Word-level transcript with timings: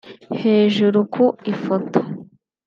Hejuru 0.41 0.99
ku 1.13 1.25
ifoto 1.53 1.99